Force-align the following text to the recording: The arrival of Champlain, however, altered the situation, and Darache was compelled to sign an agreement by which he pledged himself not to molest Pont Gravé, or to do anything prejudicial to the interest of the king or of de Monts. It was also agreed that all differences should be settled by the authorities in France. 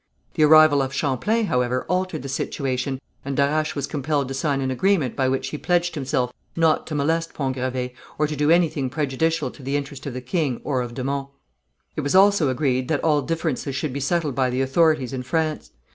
The 0.33 0.41
arrival 0.41 0.81
of 0.81 0.95
Champlain, 0.95 1.45
however, 1.45 1.85
altered 1.87 2.23
the 2.23 2.27
situation, 2.27 2.99
and 3.23 3.37
Darache 3.37 3.75
was 3.75 3.85
compelled 3.85 4.29
to 4.29 4.33
sign 4.33 4.59
an 4.59 4.71
agreement 4.71 5.15
by 5.15 5.29
which 5.29 5.49
he 5.49 5.59
pledged 5.59 5.93
himself 5.93 6.33
not 6.55 6.87
to 6.87 6.95
molest 6.95 7.35
Pont 7.35 7.55
Gravé, 7.55 7.93
or 8.17 8.25
to 8.25 8.35
do 8.35 8.49
anything 8.49 8.89
prejudicial 8.89 9.51
to 9.51 9.61
the 9.61 9.75
interest 9.75 10.07
of 10.07 10.15
the 10.15 10.19
king 10.21 10.59
or 10.63 10.81
of 10.81 10.95
de 10.95 11.03
Monts. 11.03 11.29
It 11.95 12.01
was 12.01 12.15
also 12.15 12.49
agreed 12.49 12.87
that 12.87 13.03
all 13.03 13.21
differences 13.21 13.75
should 13.75 13.93
be 13.93 13.99
settled 13.99 14.33
by 14.33 14.49
the 14.49 14.61
authorities 14.63 15.13
in 15.13 15.21
France. 15.21 15.69